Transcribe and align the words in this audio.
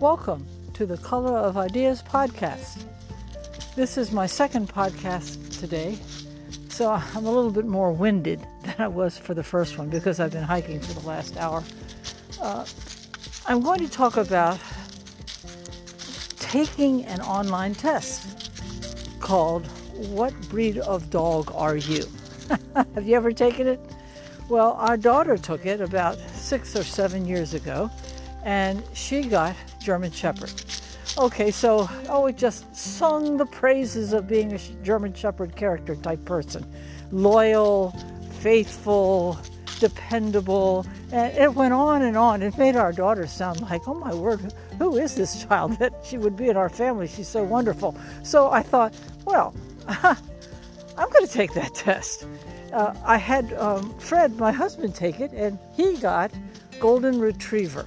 Welcome 0.00 0.46
to 0.74 0.84
the 0.84 0.98
Color 0.98 1.38
of 1.38 1.56
Ideas 1.56 2.02
podcast. 2.02 2.84
This 3.76 3.96
is 3.96 4.12
my 4.12 4.26
second 4.26 4.68
podcast 4.68 5.58
today, 5.58 5.96
so 6.68 6.90
I'm 6.92 7.24
a 7.24 7.30
little 7.30 7.50
bit 7.50 7.64
more 7.64 7.90
winded 7.92 8.46
than 8.62 8.74
I 8.78 8.88
was 8.88 9.16
for 9.16 9.32
the 9.32 9.42
first 9.42 9.78
one 9.78 9.88
because 9.88 10.20
I've 10.20 10.32
been 10.32 10.42
hiking 10.42 10.80
for 10.80 10.92
the 10.92 11.06
last 11.06 11.38
hour. 11.38 11.64
Uh, 12.42 12.66
I'm 13.46 13.62
going 13.62 13.78
to 13.78 13.88
talk 13.88 14.18
about 14.18 14.60
taking 16.40 17.06
an 17.06 17.22
online 17.22 17.74
test 17.74 18.50
called 19.20 19.66
What 19.94 20.34
Breed 20.50 20.76
of 20.76 21.08
Dog 21.08 21.50
Are 21.54 21.76
You? 21.76 22.04
Have 22.74 23.08
you 23.08 23.16
ever 23.16 23.32
taken 23.32 23.66
it? 23.66 23.80
Well, 24.50 24.72
our 24.72 24.98
daughter 24.98 25.38
took 25.38 25.64
it 25.64 25.80
about 25.80 26.18
six 26.34 26.76
or 26.76 26.84
seven 26.84 27.24
years 27.24 27.54
ago, 27.54 27.90
and 28.44 28.82
she 28.92 29.22
got 29.22 29.56
German 29.86 30.10
Shepherd. 30.10 30.52
Okay, 31.16 31.50
so 31.50 31.88
oh, 32.08 32.26
it 32.26 32.36
just 32.36 32.74
sung 32.74 33.36
the 33.36 33.46
praises 33.46 34.12
of 34.12 34.26
being 34.26 34.52
a 34.52 34.58
German 34.82 35.14
Shepherd 35.14 35.56
character 35.56 35.94
type 35.94 36.24
person, 36.24 36.66
loyal, 37.12 37.92
faithful, 38.40 39.38
dependable, 39.78 40.84
and 41.12 41.32
it 41.38 41.54
went 41.54 41.72
on 41.72 42.02
and 42.02 42.16
on. 42.16 42.42
It 42.42 42.58
made 42.58 42.76
our 42.76 42.92
daughter 42.92 43.26
sound 43.26 43.62
like, 43.62 43.86
oh 43.86 43.94
my 43.94 44.12
word, 44.12 44.52
who 44.78 44.96
is 44.96 45.14
this 45.14 45.44
child 45.44 45.78
that 45.78 45.92
she 46.04 46.18
would 46.18 46.36
be 46.36 46.48
in 46.48 46.56
our 46.56 46.68
family? 46.68 47.06
She's 47.06 47.28
so 47.28 47.44
wonderful. 47.44 47.96
So 48.24 48.50
I 48.50 48.62
thought, 48.62 48.92
well, 49.24 49.54
I'm 49.88 51.10
going 51.10 51.26
to 51.26 51.32
take 51.32 51.54
that 51.54 51.74
test 51.74 52.26
uh, 52.72 52.94
I 53.04 53.16
had 53.16 53.52
um, 53.54 53.96
Fred, 53.98 54.36
my 54.36 54.52
husband, 54.52 54.94
take 54.94 55.20
it, 55.20 55.32
and 55.32 55.58
he 55.74 55.96
got 55.96 56.30
golden 56.78 57.18
retriever. 57.18 57.86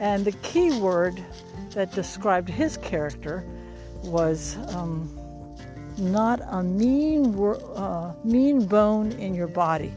And 0.00 0.24
the 0.24 0.32
key 0.32 0.72
word 0.80 1.22
that 1.74 1.92
described 1.92 2.48
his 2.48 2.78
character 2.78 3.44
was 4.02 4.56
um, 4.74 5.14
not 5.98 6.40
a 6.48 6.62
mean, 6.62 7.38
uh, 7.38 8.14
mean 8.24 8.64
bone 8.64 9.12
in 9.12 9.34
your 9.34 9.46
body. 9.46 9.92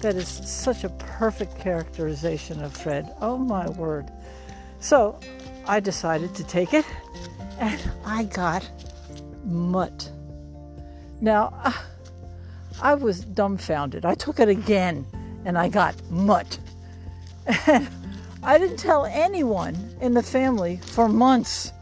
That 0.00 0.14
is 0.14 0.28
such 0.28 0.84
a 0.84 0.90
perfect 0.90 1.58
characterization 1.58 2.62
of 2.62 2.76
Fred. 2.76 3.12
Oh 3.22 3.38
my 3.38 3.68
word. 3.70 4.12
So 4.78 5.18
I 5.66 5.80
decided 5.80 6.34
to 6.34 6.44
take 6.44 6.74
it, 6.74 6.84
and 7.58 7.80
I 8.04 8.24
got 8.24 8.70
mutt. 9.44 10.10
Now, 11.22 11.54
uh, 11.64 11.72
I 12.82 12.94
was 12.94 13.24
dumbfounded. 13.24 14.04
I 14.04 14.14
took 14.14 14.38
it 14.38 14.48
again 14.48 15.06
and 15.44 15.56
I 15.56 15.68
got 15.68 15.94
mutt. 16.10 16.58
I 18.42 18.56
didn't 18.56 18.78
tell 18.78 19.04
anyone 19.04 19.76
in 20.00 20.14
the 20.14 20.22
family 20.22 20.78
for 20.82 21.10
months 21.10 21.72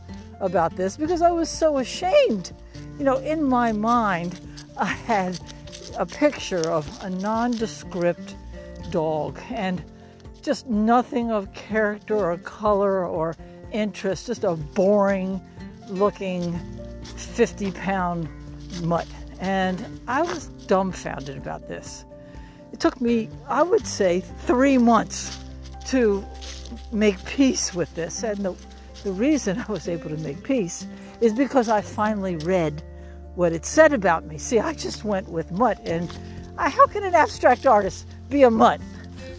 about 0.40 0.74
this 0.74 0.96
because 0.96 1.22
I 1.22 1.30
was 1.30 1.48
so 1.48 1.78
ashamed. 1.78 2.52
You 2.98 3.04
know, 3.04 3.18
in 3.18 3.44
my 3.44 3.70
mind, 3.70 4.40
I 4.76 4.86
had 4.86 5.38
a 5.96 6.04
picture 6.04 6.68
of 6.68 6.88
a 7.02 7.10
nondescript 7.10 8.34
dog 8.90 9.38
and 9.50 9.82
just 10.42 10.66
nothing 10.66 11.30
of 11.30 11.52
character 11.54 12.16
or 12.16 12.36
color 12.38 13.06
or 13.06 13.36
interest, 13.70 14.26
just 14.26 14.42
a 14.42 14.56
boring 14.56 15.40
looking 15.88 16.58
50 17.04 17.70
pound 17.70 18.28
mutt. 18.82 19.06
And 19.38 20.00
I 20.08 20.22
was 20.22 20.48
dumbfounded 20.66 21.36
about 21.36 21.68
this. 21.68 22.04
It 22.72 22.80
took 22.80 23.00
me, 23.00 23.28
I 23.46 23.62
would 23.62 23.86
say, 23.86 24.20
three 24.40 24.76
months 24.76 25.38
to 25.88 26.24
make 26.92 27.22
peace 27.24 27.74
with 27.74 27.94
this. 27.94 28.22
And 28.22 28.44
the, 28.44 28.54
the 29.04 29.12
reason 29.12 29.58
I 29.66 29.70
was 29.70 29.88
able 29.88 30.10
to 30.10 30.16
make 30.18 30.42
peace 30.42 30.86
is 31.20 31.32
because 31.32 31.68
I 31.68 31.80
finally 31.80 32.36
read 32.36 32.82
what 33.34 33.52
it 33.52 33.64
said 33.64 33.92
about 33.92 34.24
me. 34.26 34.38
See, 34.38 34.58
I 34.58 34.74
just 34.74 35.04
went 35.04 35.28
with 35.28 35.50
mutt, 35.52 35.80
and 35.84 36.12
I, 36.56 36.68
how 36.68 36.86
can 36.86 37.04
an 37.04 37.14
abstract 37.14 37.66
artist 37.66 38.06
be 38.28 38.42
a 38.42 38.50
mutt? 38.50 38.80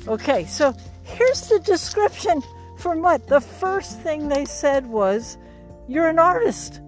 Okay, 0.07 0.45
so 0.45 0.73
here's 1.03 1.49
the 1.49 1.59
description 1.59 2.41
for 2.77 2.95
mutt. 2.95 3.27
The 3.27 3.41
first 3.41 3.99
thing 4.01 4.29
they 4.29 4.45
said 4.45 4.87
was, 4.87 5.37
You're 5.87 6.07
an 6.07 6.19
artist. 6.19 6.81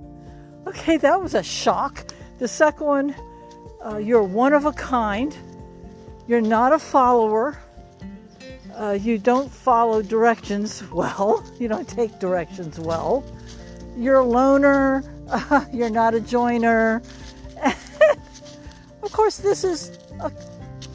Okay, 0.67 0.97
that 0.97 1.21
was 1.21 1.33
a 1.33 1.43
shock. 1.43 2.11
The 2.39 2.47
second 2.47 2.87
one, 2.87 3.15
uh, 3.85 3.97
you're 3.97 4.23
one 4.23 4.53
of 4.53 4.65
a 4.65 4.71
kind. 4.71 5.35
You're 6.27 6.41
not 6.41 6.71
a 6.71 6.79
follower. 6.79 7.57
Uh, 8.81 8.93
you 8.93 9.19
don't 9.19 9.51
follow 9.51 10.01
directions 10.01 10.83
well. 10.89 11.45
You 11.59 11.67
don't 11.67 11.87
take 11.87 12.17
directions 12.17 12.79
well. 12.79 13.23
You're 13.95 14.15
a 14.15 14.25
loner. 14.25 15.03
Uh, 15.29 15.63
you're 15.71 15.91
not 15.91 16.15
a 16.15 16.19
joiner. 16.19 17.03
of 19.03 19.11
course, 19.11 19.37
this 19.37 19.63
is 19.63 19.99
a, 20.19 20.31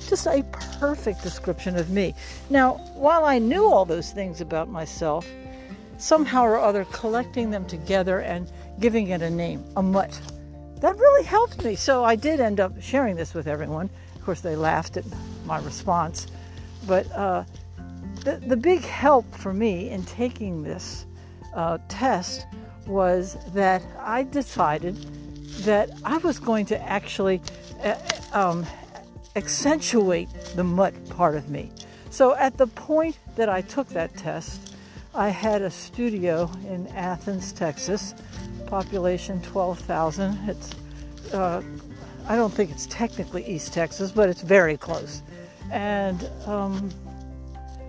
just 0.08 0.26
a 0.26 0.42
perfect 0.80 1.22
description 1.22 1.76
of 1.76 1.90
me. 1.90 2.16
Now, 2.50 2.78
while 2.94 3.24
I 3.24 3.38
knew 3.38 3.64
all 3.66 3.84
those 3.84 4.10
things 4.10 4.40
about 4.40 4.68
myself, 4.68 5.24
somehow 5.98 6.42
or 6.42 6.58
other 6.58 6.84
collecting 6.86 7.50
them 7.50 7.64
together 7.66 8.18
and 8.18 8.50
giving 8.80 9.10
it 9.10 9.22
a 9.22 9.30
name, 9.30 9.62
a 9.76 9.82
mutt, 9.84 10.20
that 10.80 10.96
really 10.96 11.24
helped 11.24 11.62
me. 11.64 11.76
So 11.76 12.02
I 12.02 12.16
did 12.16 12.40
end 12.40 12.58
up 12.58 12.72
sharing 12.82 13.14
this 13.14 13.32
with 13.34 13.46
everyone. 13.46 13.88
Of 14.16 14.24
course, 14.24 14.40
they 14.40 14.56
laughed 14.56 14.96
at 14.96 15.04
my 15.44 15.60
response. 15.60 16.26
But 16.88 17.10
uh, 17.12 17.44
the, 18.26 18.38
the 18.38 18.56
big 18.56 18.80
help 18.80 19.24
for 19.36 19.52
me 19.52 19.90
in 19.90 20.04
taking 20.04 20.64
this 20.64 21.06
uh, 21.54 21.78
test 21.88 22.44
was 22.84 23.36
that 23.54 23.84
I 24.00 24.24
decided 24.24 24.96
that 25.60 25.90
I 26.04 26.18
was 26.18 26.40
going 26.40 26.66
to 26.66 26.82
actually 26.82 27.40
uh, 27.84 27.94
um, 28.32 28.66
accentuate 29.36 30.28
the 30.56 30.64
mutt 30.64 30.92
part 31.08 31.36
of 31.36 31.48
me. 31.48 31.70
So 32.10 32.34
at 32.34 32.58
the 32.58 32.66
point 32.66 33.16
that 33.36 33.48
I 33.48 33.60
took 33.60 33.88
that 33.90 34.16
test, 34.16 34.74
I 35.14 35.28
had 35.28 35.62
a 35.62 35.70
studio 35.70 36.50
in 36.68 36.88
Athens, 36.88 37.52
Texas, 37.52 38.12
population 38.66 39.40
12,000. 39.42 40.48
It's, 40.48 40.74
uh, 41.32 41.62
I 42.28 42.34
don't 42.34 42.52
think 42.52 42.72
it's 42.72 42.86
technically 42.86 43.46
East 43.46 43.72
Texas, 43.72 44.10
but 44.10 44.28
it's 44.28 44.42
very 44.42 44.76
close. 44.76 45.22
And 45.70 46.28
um, 46.44 46.90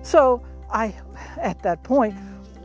so 0.08 0.42
I, 0.72 0.96
at 1.38 1.62
that 1.64 1.84
point, 1.84 2.16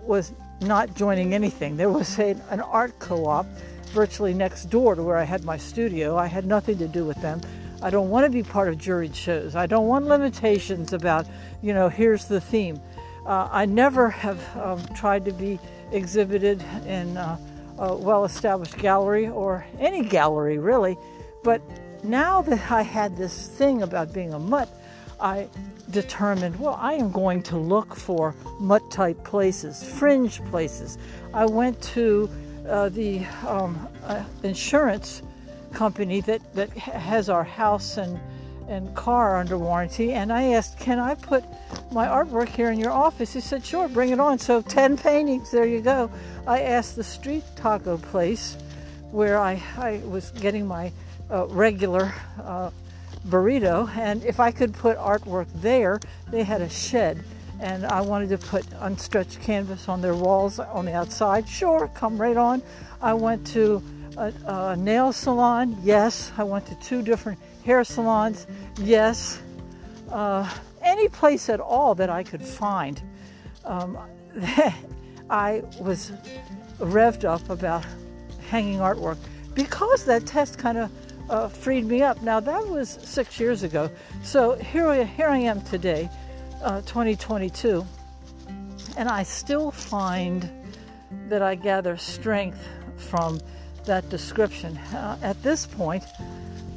was 0.03 0.33
not 0.61 0.95
joining 0.95 1.35
anything. 1.35 1.77
There 1.77 1.91
was 1.91 2.17
a, 2.19 2.37
an 2.51 2.61
art 2.61 2.97
co 3.01 3.27
op 3.27 3.47
virtually 3.87 4.33
next 4.33 4.67
door 4.67 4.95
to 4.95 5.03
where 5.03 5.17
I 5.17 5.25
had 5.25 5.45
my 5.45 5.57
studio. 5.57 6.17
I 6.17 6.27
had 6.27 6.47
nothing 6.47 6.79
to 6.79 6.87
do 6.87 7.05
with 7.05 7.21
them. 7.21 7.41
I 7.83 7.91
don't 7.91 8.11
want 8.11 8.25
to 8.27 8.31
be 8.31 8.45
part 8.45 8.69
of 8.69 8.77
juried 8.77 9.15
shows. 9.15 9.57
I 9.57 9.67
don't 9.67 9.89
want 9.89 10.07
limitations 10.07 10.93
about, 10.93 11.27
you 11.63 11.75
know, 11.75 11.89
here's 11.89 12.27
the 12.27 12.41
theme. 12.41 12.81
Uh, 13.27 13.49
I 13.51 13.67
never 13.67 14.09
have 14.09 14.57
um, 14.57 14.81
tried 14.95 15.25
to 15.25 15.33
be 15.33 15.59
exhibited 15.91 16.65
in 16.87 17.17
uh, 17.17 17.37
a 17.79 17.97
well 17.97 18.25
established 18.25 18.79
gallery 18.79 19.27
or 19.27 19.67
any 19.81 20.05
gallery 20.05 20.59
really. 20.59 20.97
But 21.43 21.61
now 22.05 22.41
that 22.43 22.71
I 22.71 22.83
had 22.83 23.17
this 23.17 23.49
thing 23.49 23.83
about 23.83 24.13
being 24.13 24.33
a 24.33 24.39
mutt, 24.39 24.69
I 25.23 25.49
determined, 25.91 26.59
well, 26.59 26.77
I 26.81 26.95
am 26.95 27.13
going 27.13 27.43
to 27.45 27.57
look 27.57 27.95
for 27.95 28.35
mutt 28.59 28.91
type 28.91 29.23
places, 29.25 29.83
fringe 29.85 30.45
places. 30.47 30.99
I 31.33 31.47
went 31.47 31.81
to 31.95 32.29
uh, 32.69 32.89
the 32.89 33.25
um, 33.47 33.89
uh, 34.05 34.25
insurance 34.43 35.23
company 35.73 36.21
that, 36.23 36.55
that 36.55 36.71
has 36.71 37.29
our 37.29 37.45
house 37.45 37.99
and, 37.99 38.19
and 38.69 38.95
car 38.97 39.37
under 39.37 39.57
warranty, 39.57 40.13
and 40.13 40.33
I 40.33 40.55
asked, 40.55 40.79
Can 40.81 40.99
I 40.99 41.15
put 41.15 41.45
my 41.93 42.07
artwork 42.07 42.49
here 42.49 42.73
in 42.73 42.79
your 42.79 42.93
office? 42.93 43.33
He 43.33 43.41
said, 43.41 43.65
Sure, 43.65 43.89
bring 43.89 44.11
it 44.11 44.19
on. 44.19 44.39
So, 44.39 44.61
10 44.61 44.97
paintings, 44.97 45.51
there 45.53 45.67
you 45.67 45.81
go. 45.81 46.11
I 46.47 46.63
asked 46.63 46.97
the 46.97 47.05
street 47.05 47.45
taco 47.55 47.97
place 47.97 48.57
where 49.13 49.39
I, 49.39 49.63
I 49.77 50.01
was 50.05 50.31
getting 50.33 50.67
my 50.67 50.91
uh, 51.31 51.47
regular 51.47 52.13
uh, 52.43 52.71
burrito, 53.27 53.89
and 53.97 54.25
if 54.25 54.41
I 54.41 54.51
could 54.51 54.73
put 54.73 54.99
artwork 54.99 55.47
there, 55.57 56.01
they 56.31 56.43
had 56.43 56.61
a 56.61 56.69
shed, 56.69 57.23
and 57.61 57.87
I 57.87 58.01
wanted 58.01 58.29
to 58.31 58.39
put 58.39 58.65
unstretched 58.81 59.41
canvas 59.41 59.89
on 59.89 60.01
their 60.01 60.15
walls 60.15 60.59
on 60.59 60.85
the 60.85 60.95
outside. 60.95 61.49
Sure, 61.49 61.89
come 61.95 62.19
right 62.21 62.37
on. 62.37 62.63
I 63.01 63.15
went 63.15 63.47
to 63.49 63.83
a, 64.17 64.33
a 64.47 64.77
nail 64.77 65.13
salon. 65.13 65.77
Yes, 65.83 66.33
I 66.37 66.45
went 66.45 66.67
to 66.67 66.75
two 66.77 67.03
different 67.03 67.39
hair 67.65 67.85
salons. 67.85 68.47
Yes, 68.81 69.41
uh, 70.11 70.49
any 70.83 71.09
place 71.09 71.49
at 71.49 71.61
all 71.61 71.95
that 71.95 72.11
I 72.11 72.23
could 72.23 72.43
find. 72.43 73.01
Um, 73.65 73.99
I 75.31 75.63
was 75.81 76.13
revved 76.79 77.25
up 77.25 77.49
about 77.49 77.85
hanging 78.49 78.81
artwork 78.81 79.17
because 79.55 80.05
that 80.05 80.27
test 80.27 80.59
kind 80.59 80.79
of 80.79 80.91
uh, 81.33 81.49
freed 81.49 81.87
me 81.87 82.03
up. 82.03 82.21
Now, 82.23 82.41
that 82.41 82.69
was 82.69 82.99
six 83.03 83.41
years 83.41 83.63
ago. 83.63 83.91
So 84.23 84.55
here, 84.55 85.05
here 85.05 85.29
I 85.29 85.39
am 85.39 85.63
today, 85.63 86.11
uh, 86.63 86.83
2022, 86.83 87.85
and 88.99 89.09
I 89.09 89.23
still 89.23 89.71
find 89.71 90.49
that 91.29 91.41
I 91.41 91.55
gather 91.55 91.97
strength 91.97 92.69
from 92.97 93.41
that 93.87 94.09
description. 94.11 94.77
Uh, 94.77 95.19
at 95.23 95.43
this 95.43 95.67
point, 95.67 96.05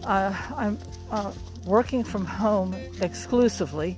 I'm 0.05 0.77
uh, 1.11 1.33
working 1.65 2.03
from 2.03 2.25
home 2.25 2.73
exclusively, 3.01 3.97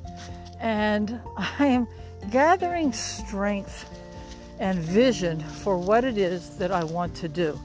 and 0.59 1.19
I 1.37 1.67
am 1.67 1.87
gathering 2.31 2.93
strength 2.93 3.87
and 4.59 4.79
vision 4.79 5.39
for 5.39 5.77
what 5.77 6.03
it 6.03 6.17
is 6.17 6.57
that 6.57 6.71
I 6.71 6.83
want 6.83 7.13
to 7.17 7.27
do. 7.27 7.59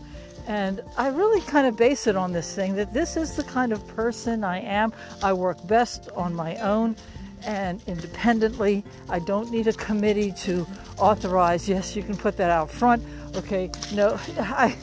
And 0.47 0.81
I 0.97 1.09
really 1.09 1.41
kind 1.43 1.67
of 1.67 1.77
base 1.77 2.07
it 2.07 2.17
on 2.17 2.33
this 2.33 2.55
thing 2.55 2.75
that 2.75 2.93
this 2.93 3.17
is 3.17 3.37
the 3.37 3.45
kind 3.45 3.73
of 3.73 3.87
person 3.89 4.43
I 4.43 4.61
am. 4.61 4.93
I 5.23 5.33
work 5.33 5.65
best 5.67 6.09
on 6.17 6.35
my 6.35 6.57
own 6.57 6.97
and 7.45 7.81
independently. 7.87 8.85
I 9.09 9.19
don't 9.21 9.51
need 9.51 9.69
a 9.69 9.73
committee 9.73 10.33
to 10.43 10.67
authorize, 10.99 11.69
yes, 11.69 11.97
you 11.97 12.03
can 12.03 12.17
put 12.17 12.37
that 12.37 12.51
out 12.51 12.71
front. 12.71 13.03
Okay, 13.37 13.71
no, 13.95 14.19
I, 14.39 14.77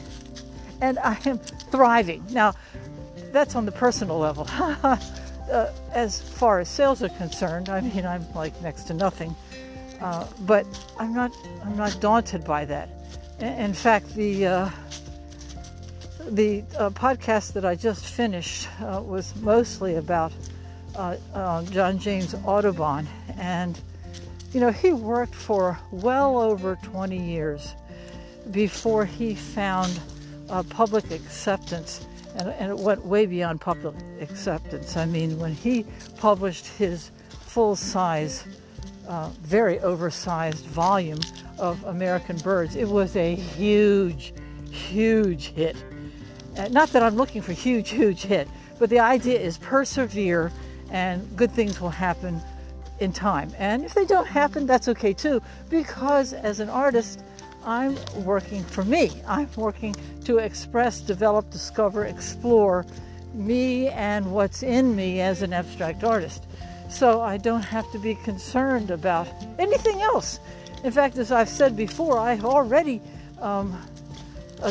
and 0.80 0.98
I 0.98 1.18
am 1.26 1.38
thriving. 1.38 2.24
Now, 2.30 2.54
that's 3.32 3.54
on 3.54 3.66
the 3.66 3.72
personal 3.72 4.18
level. 4.18 4.46
uh, 4.50 4.96
as 5.92 6.20
far 6.20 6.60
as 6.60 6.68
sales 6.68 7.02
are 7.02 7.08
concerned, 7.10 7.68
I 7.68 7.80
mean, 7.80 8.06
I'm 8.06 8.26
like 8.34 8.60
next 8.62 8.84
to 8.84 8.94
nothing. 8.94 9.34
Uh, 10.00 10.26
but 10.40 10.66
I'm 10.98 11.14
not, 11.14 11.32
I'm 11.64 11.76
not 11.76 12.00
daunted 12.00 12.44
by 12.44 12.64
that. 12.64 12.88
In 13.40 13.74
fact, 13.74 14.14
the 14.14 14.46
uh, 14.46 14.70
the 16.28 16.62
uh, 16.78 16.90
podcast 16.90 17.52
that 17.54 17.64
I 17.64 17.74
just 17.74 18.04
finished 18.04 18.68
uh, 18.80 19.00
was 19.02 19.34
mostly 19.36 19.96
about 19.96 20.32
uh, 20.94 21.16
uh, 21.34 21.64
John 21.64 21.98
James 21.98 22.34
Audubon, 22.44 23.06
and 23.38 23.80
you 24.52 24.60
know 24.60 24.70
he 24.70 24.92
worked 24.92 25.34
for 25.34 25.78
well 25.90 26.38
over 26.38 26.76
20 26.82 27.16
years 27.16 27.74
before 28.50 29.04
he 29.04 29.34
found 29.34 30.00
public 30.68 31.08
acceptance, 31.12 32.04
and, 32.34 32.48
and, 32.48 32.72
it 32.72 32.78
went 32.78 33.04
way 33.06 33.24
beyond 33.24 33.60
public 33.60 33.94
acceptance. 34.20 34.96
I 34.96 35.06
mean, 35.06 35.38
when 35.38 35.54
he 35.54 35.86
published 36.16 36.66
his 36.66 37.12
full-size, 37.30 38.44
uh, 39.06 39.30
very 39.42 39.78
oversized 39.80 40.66
volume 40.66 41.20
of 41.58 41.82
American 41.84 42.36
Birds, 42.38 42.74
it 42.74 42.88
was 42.88 43.14
a 43.14 43.36
huge, 43.36 44.32
huge 44.70 45.52
hit. 45.52 45.76
Uh, 46.56 46.68
not 46.68 46.90
that 46.90 47.02
I'm 47.02 47.16
looking 47.16 47.42
for 47.42 47.52
huge, 47.52 47.90
huge 48.02 48.22
hit, 48.22 48.48
but 48.78 48.90
the 48.90 49.00
idea 49.00 49.38
is 49.38 49.58
persevere 49.58 50.50
and 50.90 51.36
good 51.36 51.52
things 51.52 51.80
will 51.80 51.90
happen 51.90 52.40
in 52.98 53.12
time. 53.12 53.50
And 53.58 53.84
if 53.84 53.94
they 53.94 54.04
don't 54.04 54.26
happen, 54.26 54.66
that's 54.66 54.88
okay 54.88 55.12
too, 55.12 55.42
because 55.68 56.32
as 56.32 56.60
an 56.60 56.68
artist, 56.68 57.22
I'm 57.64 57.96
working 58.24 58.62
for 58.64 58.84
me. 58.84 59.10
I'm 59.26 59.48
working 59.56 59.94
to 60.24 60.38
express, 60.38 61.00
develop, 61.00 61.50
discover, 61.50 62.06
explore 62.06 62.86
me 63.34 63.88
and 63.88 64.32
what's 64.32 64.62
in 64.62 64.96
me 64.96 65.20
as 65.20 65.42
an 65.42 65.52
abstract 65.52 66.04
artist. 66.04 66.46
So 66.88 67.20
I 67.20 67.36
don't 67.36 67.62
have 67.62 67.90
to 67.92 67.98
be 67.98 68.14
concerned 68.16 68.90
about 68.90 69.28
anything 69.58 70.00
else. 70.02 70.40
In 70.82 70.90
fact, 70.90 71.18
as 71.18 71.30
I've 71.30 71.48
said 71.48 71.76
before, 71.76 72.18
I've 72.18 72.44
already 72.44 73.00
um, 73.40 73.78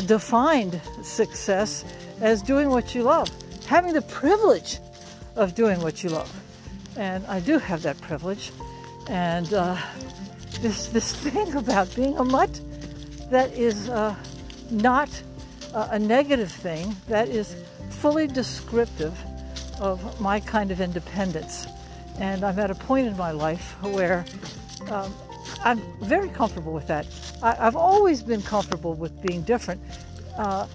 defined 0.06 0.80
success 1.02 1.84
as 2.20 2.42
doing 2.42 2.70
what 2.70 2.94
you 2.94 3.02
love, 3.02 3.28
having 3.66 3.92
the 3.92 4.02
privilege 4.02 4.78
of 5.36 5.54
doing 5.54 5.80
what 5.80 6.04
you 6.04 6.10
love. 6.10 6.30
And 6.96 7.26
I 7.26 7.40
do 7.40 7.58
have 7.58 7.82
that 7.82 8.00
privilege. 8.00 8.52
And 9.08 9.52
uh, 9.54 9.76
this, 10.60 10.88
this 10.88 11.14
thing 11.24 11.54
about 11.54 11.94
being 11.94 12.16
a 12.18 12.24
mutt 12.24 12.60
that 13.30 13.52
is 13.52 13.88
uh, 13.88 14.14
not 14.70 15.08
uh, 15.74 15.88
a 15.92 15.98
negative 15.98 16.50
thing, 16.50 16.96
that 17.08 17.28
is 17.28 17.56
fully 17.90 18.26
descriptive 18.26 19.18
of 19.80 20.20
my 20.20 20.40
kind 20.40 20.70
of 20.70 20.80
independence. 20.80 21.66
And 22.18 22.44
I'm 22.44 22.58
at 22.58 22.70
a 22.70 22.74
point 22.74 23.06
in 23.06 23.16
my 23.16 23.30
life 23.30 23.76
where 23.82 24.24
um, 24.90 25.14
I'm 25.62 25.80
very 26.00 26.28
comfortable 26.30 26.72
with 26.72 26.86
that. 26.86 27.06
I, 27.42 27.54
have 27.54 27.76
always 27.76 28.22
been 28.22 28.42
comfortable 28.42 28.94
with 28.94 29.20
being 29.22 29.42
different 29.42 29.80
uh, 30.36 30.66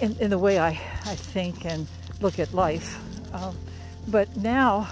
in, 0.00 0.16
in 0.18 0.30
the 0.30 0.38
way 0.38 0.58
I, 0.58 0.70
I 0.70 1.14
think 1.14 1.64
and 1.64 1.86
look 2.20 2.38
at 2.38 2.52
life. 2.52 2.98
Um, 3.32 3.56
but 4.08 4.36
now 4.36 4.88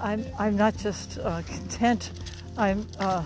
I'm, 0.00 0.24
I'm 0.38 0.56
not 0.56 0.76
just 0.76 1.18
uh, 1.18 1.42
content, 1.42 2.10
I'm 2.56 2.86
uh, 2.98 3.24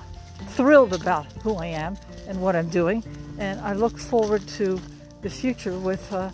thrilled 0.49 0.93
about 0.93 1.27
who 1.43 1.55
I 1.55 1.67
am 1.67 1.97
and 2.29 2.41
what 2.41 2.57
I'm 2.57 2.69
doing. 2.69 3.05
And 3.39 3.61
I 3.61 3.73
look 3.73 3.99
forward 3.99 4.47
to 4.49 4.81
the 5.23 5.31
future 5.31 5.79
with 5.79 6.13
uh, 6.13 6.31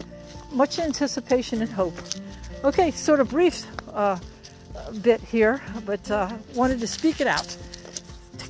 much 0.53 0.79
anticipation 0.79 1.61
and 1.63 1.71
hope. 1.71 1.95
Okay, 2.65 2.91
sort 2.91 3.21
of 3.21 3.31
brief 3.31 3.67
uh, 3.93 4.19
bit 5.03 5.21
here, 5.21 5.61
but 5.85 6.11
uh, 6.11 6.31
wanted 6.55 6.81
to 6.81 6.87
speak 6.87 7.21
it 7.21 7.27
out. 7.27 7.57